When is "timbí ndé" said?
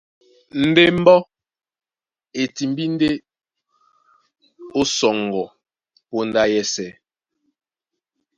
2.55-3.09